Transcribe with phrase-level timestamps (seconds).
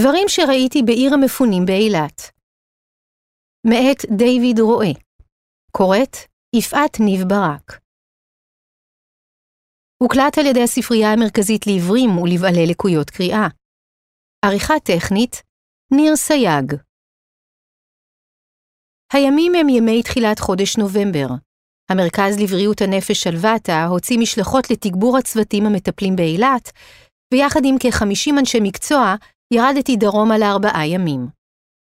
[0.00, 2.18] דברים שראיתי בעיר המפונים באילת.
[3.66, 4.92] מאת דיוויד רואה.
[5.70, 6.16] קוראת
[6.56, 7.80] יפעת ניב ברק.
[10.02, 13.46] הוקלט על ידי הספרייה המרכזית לעיוורים ולבעלי לקויות קריאה.
[14.44, 15.42] עריכה טכנית
[15.96, 16.66] ניר סייג.
[19.12, 21.28] הימים הם ימי תחילת חודש נובמבר.
[21.90, 26.72] המרכז לבריאות הנפש שלוותה הוציא משלחות לתגבור הצוותים המטפלים באילת,
[27.34, 29.14] ויחד עם כ-50 אנשי מקצוע,
[29.54, 31.28] ירדתי דרומה לארבעה ימים.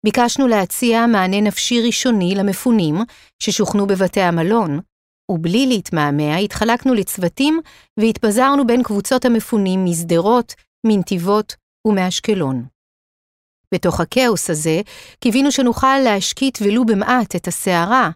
[0.04, 2.95] ביקשנו להציע מענה נפשי ראשוני למפונים
[3.42, 4.80] ששוכנו בבתי המלון,
[5.30, 7.60] ובלי להתמהמה התחלקנו לצוותים
[8.00, 10.54] והתפזרנו בין קבוצות המפונים משדרות,
[10.87, 11.54] מנתיבות
[11.87, 12.66] ומאשקלון.
[13.74, 14.80] בתוך הכאוס הזה
[15.20, 18.10] קיווינו שנוכל להשקיט ולו במעט את הסערה.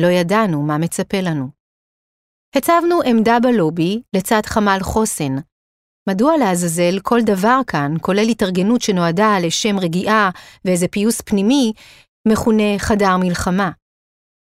[0.00, 1.48] לא ידענו מה מצפה לנו.
[2.56, 5.32] הצבנו עמדה בלובי לצד חמ"ל חוסן,
[6.08, 10.30] מדוע לעזאזל כל דבר כאן, כולל התארגנות שנועדה לשם רגיעה
[10.64, 11.72] ואיזה פיוס פנימי,
[12.28, 13.70] מכונה חדר מלחמה?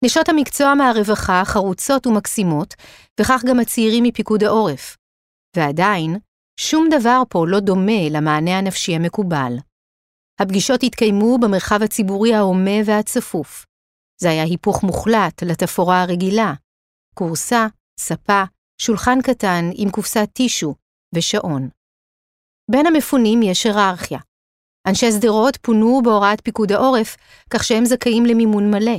[0.05, 2.73] נשות המקצוע מהרווחה חרוצות ומקסימות,
[3.19, 4.97] וכך גם הצעירים מפיקוד העורף.
[5.55, 6.17] ועדיין,
[6.59, 9.53] שום דבר פה לא דומה למענה הנפשי המקובל.
[10.39, 13.65] הפגישות התקיימו במרחב הציבורי ההומה והצפוף.
[14.21, 16.53] זה היה היפוך מוחלט לתפאורה הרגילה.
[17.15, 17.67] כורסה,
[17.99, 18.43] ספה,
[18.81, 20.75] שולחן קטן עם קופסת טישו,
[21.15, 21.69] ושעון.
[22.71, 24.19] בין המפונים יש היררכיה.
[24.87, 27.17] אנשי שדרות פונו בהוראת פיקוד העורף,
[27.49, 28.97] כך שהם זכאים למימון מלא.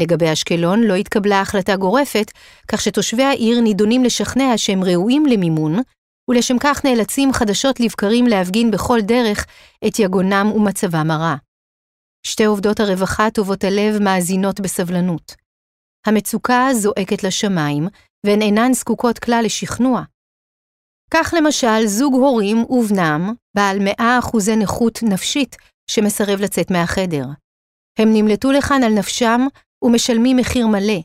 [0.00, 2.30] לגבי אשקלון לא התקבלה החלטה גורפת,
[2.68, 5.76] כך שתושבי העיר נידונים לשכנע שהם ראויים למימון,
[6.30, 9.46] ולשם כך נאלצים חדשות לבקרים להפגין בכל דרך
[9.86, 11.36] את יגונם ומצבם הרע.
[12.26, 15.34] שתי עובדות הרווחה טובות הלב מאזינות בסבלנות.
[16.06, 17.88] המצוקה זועקת לשמיים,
[18.26, 20.02] והן אינן זקוקות כלל לשכנוע.
[21.10, 24.02] כך למשל זוג הורים ובנם, בעל 100%
[24.62, 25.56] נכות נפשית,
[25.90, 27.26] שמסרב לצאת מהחדר.
[27.98, 29.40] הם נמלטו לכאן על נפשם
[29.84, 31.00] ומשלמים מחיר מלא.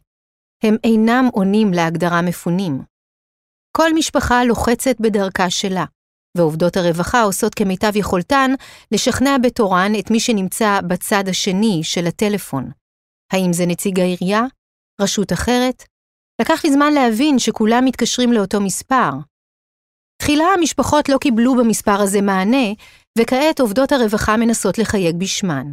[0.63, 2.83] הם אינם עונים להגדרה מפונים.
[3.77, 5.85] כל משפחה לוחצת בדרכה שלה,
[6.37, 8.51] ועובדות הרווחה עושות כמיטב יכולתן
[8.91, 12.71] לשכנע בתורן את מי שנמצא בצד השני של הטלפון.
[13.33, 14.43] האם זה נציג העירייה?
[15.01, 15.83] רשות אחרת?
[16.41, 19.09] לקח לי זמן להבין שכולם מתקשרים לאותו מספר,
[20.29, 22.73] תחילה המשפחות לא קיבלו במספר הזה מענה,
[23.17, 25.69] וכעת עובדות הרווחה מנסות לחייג בשמן.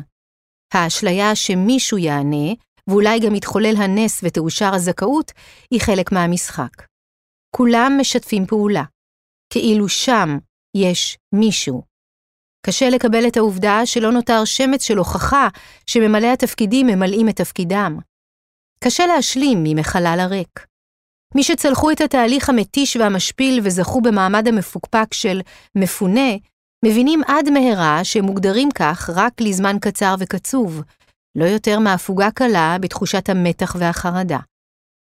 [0.74, 2.54] האשליה שמישהו יענה,
[2.88, 5.32] ואולי גם יתחולל הנס ותאושר הזכאות,
[5.70, 6.86] היא חלק מהמשחק.
[7.56, 8.82] כולם משתפים פעולה,
[9.52, 10.28] כאילו שם
[10.76, 11.82] יש מישהו.
[12.66, 15.48] קשה לקבל את העובדה שלא נותר שמץ של הוכחה
[15.86, 17.98] שממלאי התפקידים ממלאים את תפקידם.
[18.84, 20.66] קשה להשלים עם החלל הריק.
[21.34, 25.40] מי שצלחו את התהליך המתיש והמשפיל וזכו במעמד המפוקפק של
[25.74, 26.30] מפונה,
[26.84, 30.82] מבינים עד מהרה שהם מוגדרים כך רק לזמן קצר וקצוב,
[31.38, 34.38] לא יותר מהפוגה קלה בתחושת המתח והחרדה.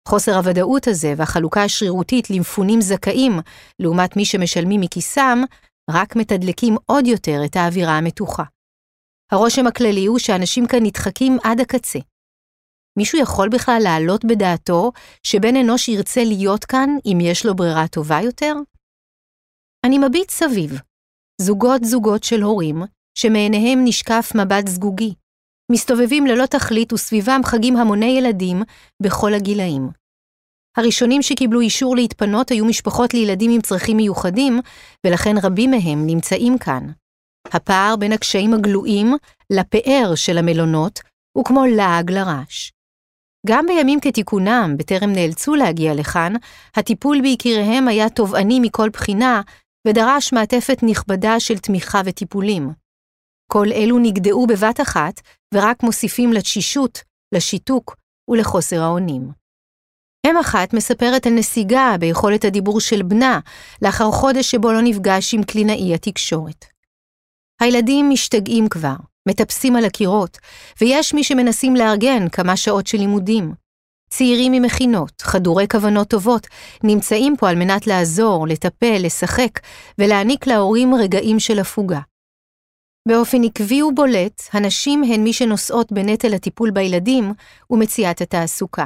[0.08, 3.40] חוסר הוודאות הזה והחלוקה השרירותית למפונים זכאים,
[3.80, 5.40] לעומת מי שמשלמים מכיסם,
[5.90, 8.44] רק מתדלקים עוד יותר את האווירה המתוחה.
[9.32, 12.00] הרושם הכללי הוא שאנשים כאן נדחקים עד הקצה,
[12.98, 14.92] מישהו יכול בכלל להעלות בדעתו
[15.24, 18.54] שבן אנוש ירצה להיות כאן אם יש לו ברירה טובה יותר?
[19.86, 20.72] אני מביט סביב.
[21.42, 22.82] זוגות זוגות של הורים,
[23.18, 25.14] שמעיניהם נשקף מבט זגוגי.
[25.72, 28.64] מסתובבים ללא תכלית וסביבם חגים המוני ילדים
[29.04, 29.90] בכל הגילאים.
[30.78, 34.60] הראשונים שקיבלו אישור להתפנות היו משפחות לילדים עם צרכים מיוחדים,
[35.06, 36.88] ולכן רבים מהם נמצאים כאן.
[37.52, 39.14] הפער בין הקשיים הגלויים
[39.50, 41.00] לפאר של המלונות
[41.38, 42.74] הוא כמו לעג לרש.
[43.48, 46.34] גם בימים כתיקונם, בטרם נאלצו להגיע לכאן,
[46.76, 49.42] הטיפול ביקיריהם היה תובעני מכל בחינה,
[49.88, 52.70] ודרש מעטפת נכבדה של תמיכה וטיפולים.
[53.52, 55.22] כל אלו נגדעו בבת אחת,
[55.54, 57.00] ורק מוסיפים לתשישות,
[57.36, 57.96] לשיתוק
[58.30, 59.32] ולחוסר האונים.
[60.28, 63.40] אם אחת מספרת על נסיגה ביכולת הדיבור של בנה,
[63.82, 66.66] לאחר חודש שבו לא נפגש עם קלינאי התקשורת.
[67.62, 68.96] הילדים משתגעים כבר,
[69.30, 70.38] מטפסים על הקירות,
[70.82, 73.54] ויש מי שמנסים לארגן כמה שעות של לימודים.
[74.10, 76.48] צעירים ממכינות, חדורי כוונות טובות,
[76.84, 79.60] נמצאים פה על מנת לעזור, לטפל, לשחק,
[79.98, 82.00] ולהעניק להורים רגעים של הפוגה.
[83.08, 87.34] באופן עקבי ובולט, הנשים הן מי שנושאות בנטל הטיפול בילדים
[87.70, 88.86] ומציאת התעסוקה.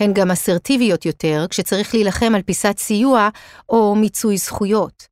[0.00, 3.28] הן גם אסרטיביות יותר כשצריך להילחם על פיסת סיוע
[3.68, 5.06] או מיצוי זכויות.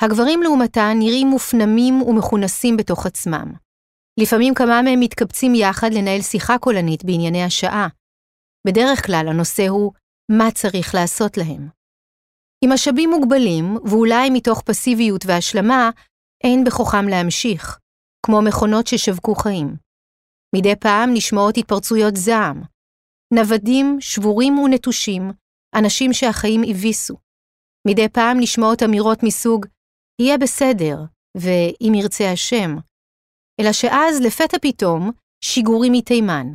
[0.00, 3.67] הגברים לעומתן נראים מופנמים ומכונסים בתוך עצמם.
[4.22, 7.88] לפעמים כמה מהם מתקבצים יחד לנהל שיחה קולנית בענייני השעה.
[8.66, 9.92] בדרך כלל הנושא הוא
[10.30, 11.68] מה צריך לעשות להם.
[12.64, 15.90] עם משאבים מוגבלים, ואולי מתוך פסיביות והשלמה,
[16.44, 17.78] אין בכוחם להמשיך,
[18.26, 19.76] כמו מכונות ששווקו חיים.
[20.56, 22.62] מדי פעם נשמעות התפרצויות זעם.
[23.34, 25.22] נוודים, שבורים ונטושים,
[25.74, 27.16] אנשים שהחיים הביסו.
[27.88, 29.66] מדי פעם נשמעות אמירות מסוג,
[30.20, 30.96] יהיה בסדר,
[31.36, 32.76] ואם ירצה השם.
[33.60, 35.10] אלא שאז, לפתע פתאום,
[35.44, 36.46] שיגורים מתימן.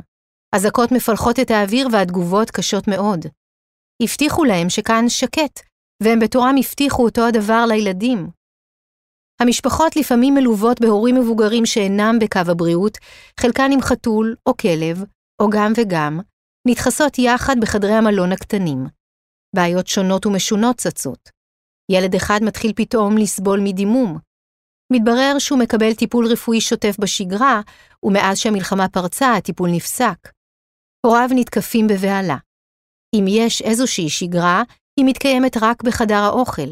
[0.54, 3.26] אזעקות מפלחות את האוויר והתגובות קשות מאוד.
[4.02, 5.60] הבטיחו להם שכאן שקט,
[6.02, 8.30] והם בתורם הבטיחו אותו הדבר לילדים.
[9.40, 12.98] המשפחות לפעמים מלוות בהורים מבוגרים שאינם בקו הבריאות,
[13.40, 15.04] חלקן עם חתול או כלב,
[15.42, 16.20] או גם וגם,
[16.68, 18.86] נדחסות יחד בחדרי המלון הקטנים.
[19.56, 21.28] בעיות שונות ומשונות צצות.
[21.92, 24.18] ילד אחד מתחיל פתאום לסבול מדימום.
[24.94, 27.60] מתברר שהוא מקבל טיפול רפואי שוטף בשגרה,
[28.02, 30.28] ומאז שהמלחמה פרצה, הטיפול נפסק.
[31.06, 32.36] הוריו נתקפים בבהלה.
[33.14, 34.62] אם יש איזושהי שגרה,
[34.96, 36.70] היא מתקיימת רק בחדר האוכל.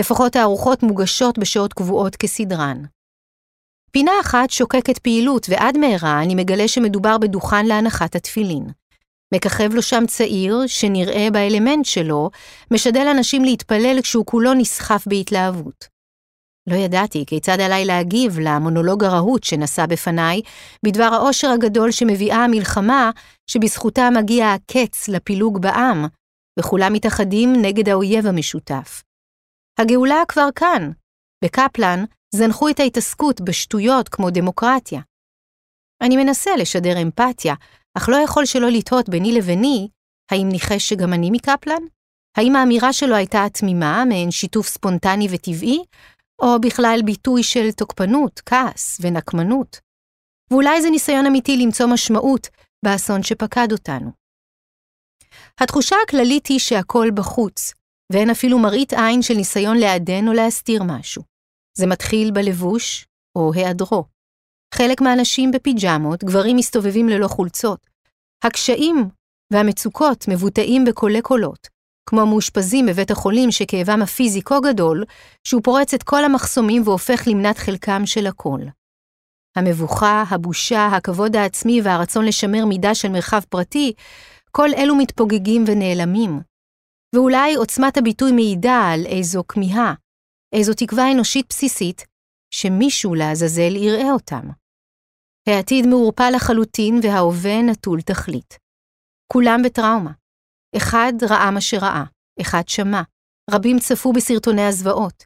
[0.00, 2.82] לפחות הארוחות מוגשות בשעות קבועות כסדרן.
[3.90, 8.66] פינה אחת שוקקת פעילות, ועד מהרה אני מגלה שמדובר בדוכן להנחת התפילין.
[9.34, 12.30] מככב לו שם צעיר, שנראה באלמנט שלו,
[12.70, 15.91] משדל אנשים להתפלל כשהוא כולו נסחף בהתלהבות.
[16.66, 20.40] לא ידעתי כיצד עליי להגיב למונולוג הרהוט שנשא בפניי,
[20.86, 23.10] בדבר העושר הגדול שמביאה המלחמה,
[23.46, 26.06] שבזכותה מגיע הקץ לפילוג בעם,
[26.58, 29.02] וכולם מתאחדים נגד האויב המשותף.
[29.78, 30.90] הגאולה כבר כאן.
[31.44, 32.04] בקפלן
[32.34, 35.00] זנחו את ההתעסקות בשטויות כמו דמוקרטיה.
[36.02, 37.54] אני מנסה לשדר אמפתיה,
[37.98, 39.88] אך לא יכול שלא לתהות ביני לביני,
[40.32, 41.82] האם ניחש שגם אני מקפלן?
[42.36, 45.84] האם האמירה שלו הייתה תמימה, מעין שיתוף ספונטני וטבעי,
[46.42, 49.80] או בכלל ביטוי של תוקפנות, כעס ונקמנות?
[50.50, 52.48] ואולי זה ניסיון אמיתי למצוא משמעות
[52.84, 54.10] באסון שפקד אותנו.
[55.60, 57.72] התחושה הכללית היא שהכל בחוץ,
[58.12, 61.22] ואין אפילו מראית עין של ניסיון לעדן או להסתיר משהו.
[61.78, 63.06] זה מתחיל בלבוש
[63.36, 64.04] או היעדרו.
[64.74, 67.86] חלק מהאנשים בפיג'מות, גברים מסתובבים ללא חולצות.
[68.44, 69.08] הקשיים
[69.52, 71.68] והמצוקות מבוטאים בקולי קולות,
[72.06, 75.04] כמו מאושפזים בבית החולים שכאבם הפיזי כה גדול,
[75.44, 78.60] שהוא פורץ את כל המחסומים והופך למנת חלקם של הכל.
[79.56, 83.92] המבוכה, הבושה, הכבוד העצמי והרצון לשמר מידה של מרחב פרטי,
[84.50, 86.40] כל אלו מתפוגגים ונעלמים.
[87.14, 89.94] ואולי עוצמת הביטוי מעידה על איזו כמיהה,
[90.54, 92.04] איזו תקווה אנושית בסיסית,
[92.54, 94.48] שמישהו לעזאזל יראה אותם.
[95.48, 98.58] העתיד מעורפל לחלוטין וההווה נטול תכלית.
[99.32, 100.21] כולם בטראומה.
[100.76, 102.04] אחד ראה מה שראה,
[102.40, 103.02] אחד שמע,
[103.50, 105.24] רבים צפו בסרטוני הזוועות.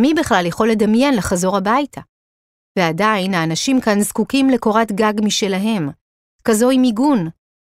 [0.00, 2.00] מי בכלל יכול לדמיין לחזור הביתה?
[2.78, 5.88] ועדיין האנשים כאן זקוקים לקורת גג משלהם,
[6.44, 7.28] כזו עם מיגון,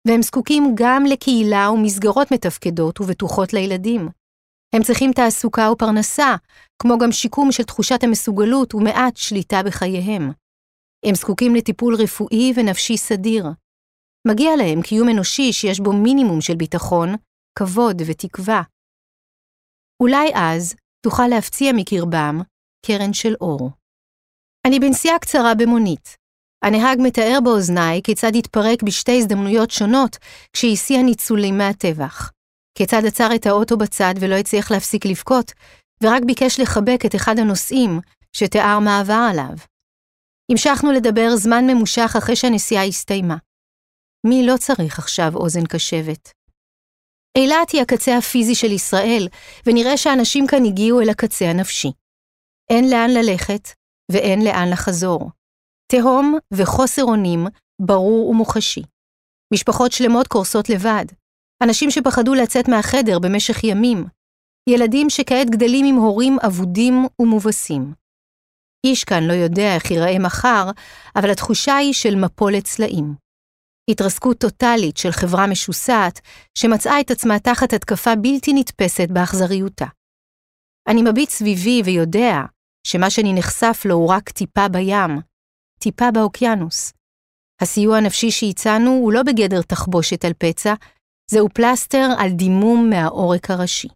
[0.07, 4.09] והם זקוקים גם לקהילה ומסגרות מתפקדות ובטוחות לילדים.
[4.75, 6.35] הם צריכים תעסוקה ופרנסה,
[6.79, 10.31] כמו גם שיקום של תחושת המסוגלות ומעט שליטה בחייהם.
[11.05, 13.45] הם זקוקים לטיפול רפואי ונפשי סדיר.
[14.27, 17.15] מגיע להם קיום אנושי שיש בו מינימום של ביטחון,
[17.59, 18.61] כבוד ותקווה.
[20.03, 20.75] אולי אז
[21.05, 22.41] תוכל להפציע מקרבם
[22.85, 23.71] קרן של אור.
[24.67, 26.15] אני בנסיעה קצרה במונית.
[26.65, 30.17] הנהג מתאר באוזניי כיצד התפרק בשתי הזדמנויות שונות
[30.53, 32.31] כשהסיע ניצולים מהטבח.
[32.77, 35.51] כיצד עצר את האוטו בצד ולא הצליח להפסיק לבכות,
[36.03, 37.99] ורק ביקש לחבק את אחד הנוסעים
[38.35, 39.55] שתיאר מה עבר עליו.
[40.51, 43.37] המשכנו לדבר זמן ממושך אחרי שהנסיעה הסתיימה.
[44.27, 46.31] מי לא צריך עכשיו אוזן קשבת?
[47.37, 49.27] אילת היא הקצה הפיזי של ישראל,
[49.65, 51.91] ונראה שאנשים כאן הגיעו אל הקצה הנפשי.
[52.69, 53.69] אין לאן ללכת,
[54.11, 55.29] ואין לאן לחזור.
[55.91, 57.45] תהום וחוסר אונים
[57.81, 58.83] ברור ומוחשי.
[59.53, 61.05] משפחות שלמות קורסות לבד.
[61.63, 64.05] אנשים שפחדו לצאת מהחדר במשך ימים.
[64.69, 67.93] ילדים שכעת גדלים עם הורים אבודים ומובסים.
[68.85, 70.69] איש כאן לא יודע איך ייראה מחר,
[71.15, 73.22] אבל התחושה היא של מפולת צלעים.
[73.91, 76.19] התרסקות טוטאלית של חברה משוסעת,
[76.57, 79.85] שמצאה את עצמה תחת התקפה בלתי נתפסת באכזריותה.
[80.87, 82.41] אני מביט סביבי ויודע
[82.87, 85.21] שמה שאני נחשף לו הוא רק טיפה בים,
[85.79, 86.93] טיפה באוקיינוס.
[87.61, 90.73] הסיוע הנפשי שהצענו הוא לא בגדר תחבושת על פצע,
[91.31, 93.87] זהו פלסטר על דימום מהעורק הראשי.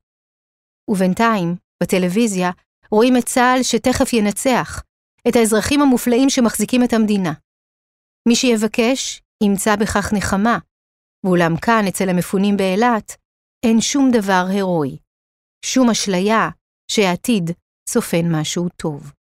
[0.90, 2.52] ובינתיים, בטלוויזיה,
[2.92, 4.84] רואים את צה"ל שתכף ינצח,
[5.28, 7.34] את האזרחים המופלאים שמחזיקים את המדינה.
[8.28, 10.58] מי שיבקש, ימצא בכך נחמה,
[11.26, 13.18] ואולם כאן, אצל המפונים באילת,
[13.66, 14.98] אין שום דבר הירואי,
[15.66, 16.50] שום אשליה
[16.92, 17.52] שהעתיד
[17.90, 19.12] צופן משהו טוב.